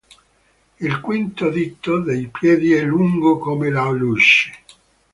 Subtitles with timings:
[0.79, 4.51] Il quinto dito dei piedi è lungo come l'alluce.